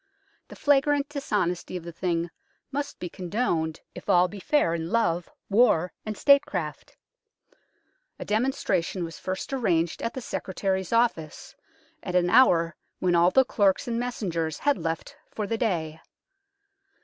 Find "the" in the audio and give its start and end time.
0.47-0.55, 1.83-1.91, 10.15-10.19, 13.29-13.45, 15.45-15.59